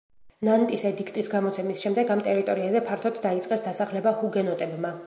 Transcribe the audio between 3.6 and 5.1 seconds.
დასახლება ჰუგენოტებმა.